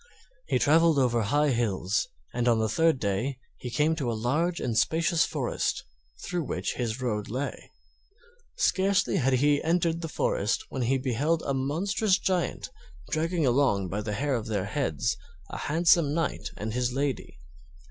[0.47, 4.59] He traveled over high hills, and on the third day he came to a large
[4.59, 5.83] and spacious forest
[6.25, 7.69] through which his road lay.
[8.55, 12.71] Scarcely had he entered the forest when he beheld a monstrous Giant
[13.11, 15.17] dragging along by the hair of their heads
[15.51, 17.37] a handsome Knight and his lady.